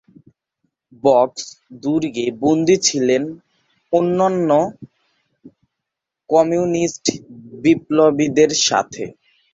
[1.03, 1.49] বক্সা
[1.83, 3.23] দুর্গে বন্দী ছিলেন
[3.93, 4.49] অন্যান্য
[6.29, 7.05] কমিউনিস্ট
[7.63, 9.03] বিপ্লবীদের সাথে।